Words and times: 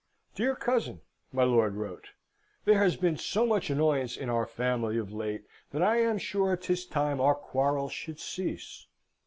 "Dear 0.33 0.55
Cousin," 0.55 1.01
my 1.31 1.43
lord 1.43 1.75
wrote, 1.75 2.07
"there 2.65 2.79
has 2.79 2.95
been 2.95 3.17
so 3.17 3.45
much 3.45 3.69
annoyance 3.69 4.17
in 4.17 4.31
our 4.31 4.47
family 4.47 4.97
of 4.97 5.13
late, 5.13 5.43
that 5.69 5.83
I 5.83 5.97
am 5.97 6.17
sure 6.17 6.57
'tis 6.57 6.87
time 6.87 7.21
our 7.21 7.35
quarrels 7.35 7.93
should 7.93 8.19
cease. 8.19 8.87